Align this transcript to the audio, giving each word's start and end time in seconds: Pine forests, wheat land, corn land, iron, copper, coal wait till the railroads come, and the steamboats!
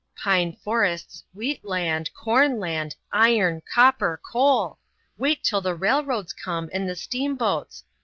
Pine 0.17 0.53
forests, 0.63 1.23
wheat 1.31 1.63
land, 1.63 2.11
corn 2.15 2.59
land, 2.59 2.95
iron, 3.11 3.61
copper, 3.71 4.19
coal 4.25 4.79
wait 5.15 5.43
till 5.43 5.61
the 5.61 5.75
railroads 5.75 6.33
come, 6.33 6.71
and 6.73 6.89
the 6.89 6.95
steamboats! 6.95 7.83